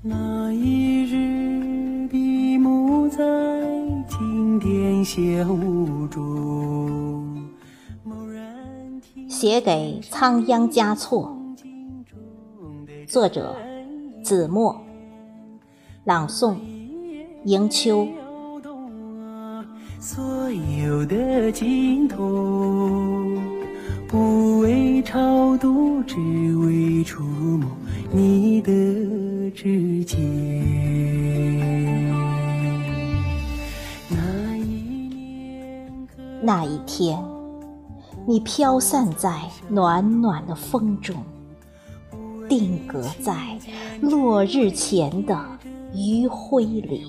[0.00, 3.18] 那一日，闭目在
[4.08, 5.20] 经典小
[5.52, 7.42] 屋中，
[9.28, 11.36] 写给仓央嘉措，
[13.08, 13.56] 作者
[14.22, 14.80] 子墨，
[16.04, 16.54] 朗诵
[17.44, 18.06] 迎秋。
[19.98, 20.48] 所
[20.80, 22.16] 有的尽头，
[24.06, 26.16] 不为超度，只
[26.56, 27.68] 为触摸
[28.12, 28.72] 你的
[29.50, 30.18] 指尖。
[34.08, 34.62] 那一
[35.14, 36.08] 年，
[36.42, 37.22] 那一天，
[38.26, 41.16] 你飘散在暖暖的风中，
[42.48, 43.58] 定格在
[44.00, 45.38] 落日前的
[45.94, 47.06] 余晖里。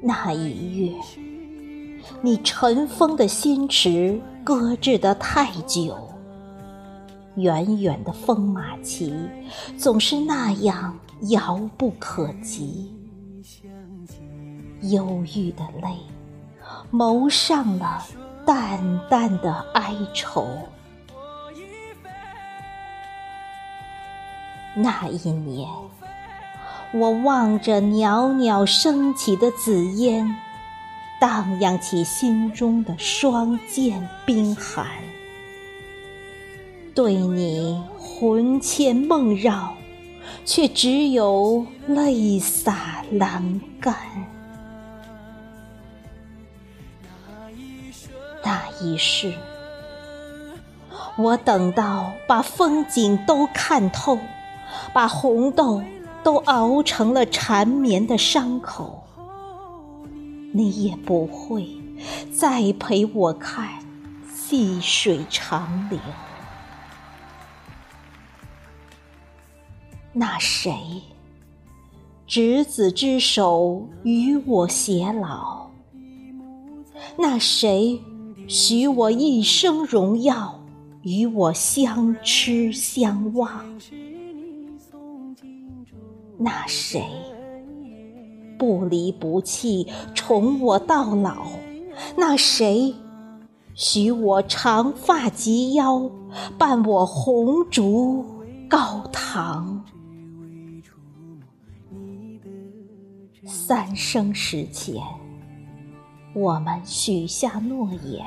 [0.00, 0.92] 那一月，
[2.20, 5.96] 你尘封的心池搁置得太久，
[7.36, 9.14] 远远的风马旗
[9.78, 10.98] 总是那样
[11.30, 12.94] 遥不可及，
[14.82, 15.96] 忧郁的泪
[16.90, 18.04] 蒙上了
[18.44, 20.46] 淡淡的哀愁。
[24.74, 25.68] 那一年。
[26.94, 30.36] 我望着袅袅升起的紫烟，
[31.18, 34.86] 荡漾起心中的霜剑冰寒。
[36.94, 39.74] 对你魂牵梦绕，
[40.44, 43.94] 却只有泪洒栏杆。
[48.44, 49.32] 那一世，
[51.16, 54.18] 我等到把风景都看透，
[54.92, 55.82] 把红豆。
[56.24, 59.02] 都熬成了缠绵的伤口，
[60.52, 61.68] 你也不会
[62.32, 63.80] 再陪我看
[64.32, 65.98] 细水长流。
[70.14, 70.74] 那谁
[72.26, 75.70] 执子之手与我偕老？
[77.16, 77.98] 那谁
[78.46, 80.60] 许我一生荣耀，
[81.00, 83.64] 与我相痴相望？
[86.36, 87.02] 那谁
[88.58, 91.46] 不离不弃宠我到老？
[92.16, 92.94] 那谁
[93.74, 96.10] 许我长发及腰，
[96.58, 98.26] 伴我红烛
[98.68, 99.82] 高堂？
[103.44, 105.02] 三生石前，
[106.32, 108.24] 我们许下诺言。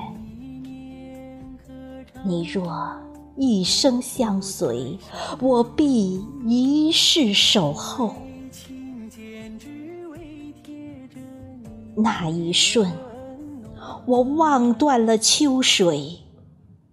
[2.23, 2.99] 你若……
[3.37, 4.97] 一生相随，
[5.41, 8.15] 我必一世守候。
[11.97, 12.89] 那一瞬，
[14.05, 16.19] 我望断了秋水，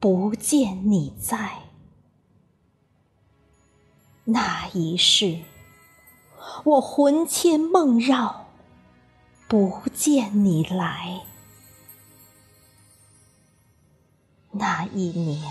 [0.01, 1.37] 不见你在；
[4.25, 5.39] 那一世，
[6.65, 8.47] 我魂牵梦绕，
[9.49, 11.23] 不见你来；
[14.51, 15.43] 那一年。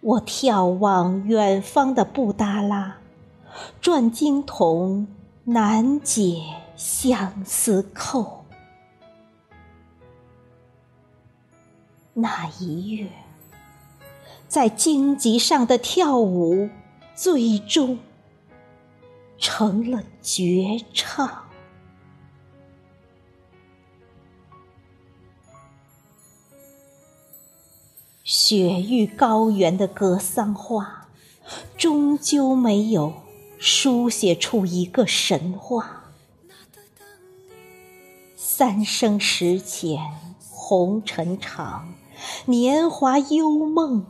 [0.00, 2.96] 我眺望远方的布达拉，
[3.80, 5.06] 转经筒
[5.44, 6.42] 难解
[6.74, 8.44] 相思扣。
[12.14, 13.08] 那一月，
[14.48, 16.68] 在荆棘上的跳舞，
[17.14, 17.98] 最终
[19.42, 21.48] 成了绝唱。
[28.22, 31.08] 雪域高原的格桑花，
[31.76, 33.12] 终究没有
[33.58, 36.04] 书写出一个神话。
[38.36, 39.98] 三生石前
[40.38, 41.92] 红尘长，
[42.46, 44.06] 年华幽梦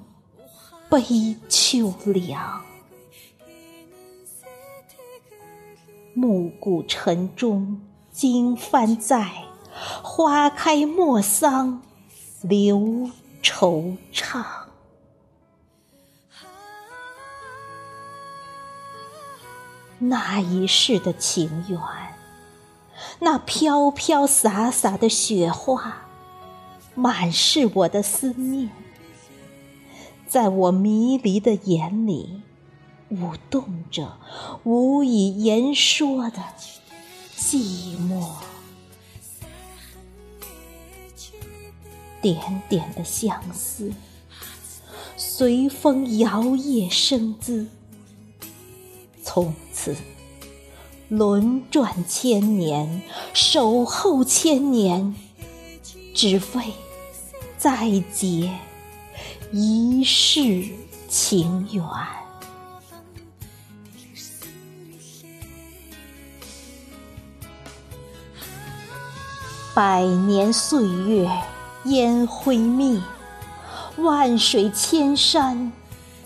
[0.91, 2.63] 悲秋凉。
[6.15, 7.81] 暮鼓晨钟
[8.11, 9.45] 惊帆在，
[10.03, 11.83] 花开莫桑
[12.43, 13.11] 留。
[13.43, 14.45] 惆怅，
[19.99, 21.81] 那一世的情缘，
[23.19, 26.07] 那飘飘洒洒的雪花，
[26.95, 28.71] 满是我的思念，
[30.29, 32.43] 在我迷离的眼里，
[33.13, 34.17] 舞动着
[34.65, 36.43] 无以言说的
[37.37, 38.27] 寂寞。
[42.23, 43.93] 点点的相思，
[45.19, 47.67] 随风摇曳生姿。
[49.23, 49.95] 从此
[51.09, 53.03] 轮转千年，
[53.35, 55.15] 守候千年，
[56.15, 56.73] 只为
[57.59, 58.51] 再结
[59.53, 60.65] 一世
[61.09, 61.85] 情缘。
[69.75, 71.31] 百年岁月
[71.85, 73.01] 烟灰灭，
[73.97, 75.73] 万水千山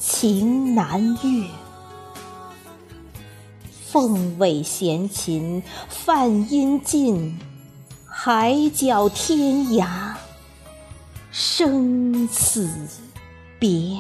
[0.01, 1.47] 情难越。
[3.89, 7.39] 凤尾弦琴泛音尽，
[8.05, 9.39] 海角天
[9.69, 9.87] 涯
[11.31, 12.69] 生死
[13.61, 13.97] 别。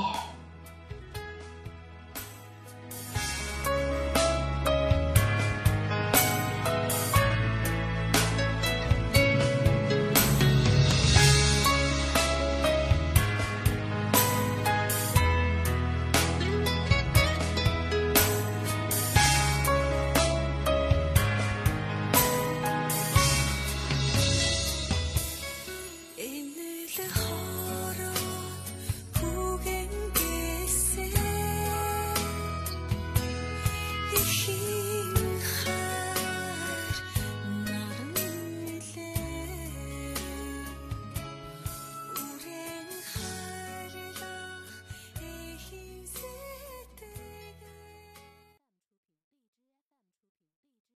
[26.96, 27.45] 的好。